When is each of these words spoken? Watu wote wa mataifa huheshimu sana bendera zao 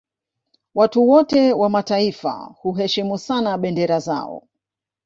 Watu 0.75 1.09
wote 1.09 1.53
wa 1.53 1.69
mataifa 1.69 2.55
huheshimu 2.61 3.17
sana 3.17 3.57
bendera 3.57 3.99
zao 3.99 4.43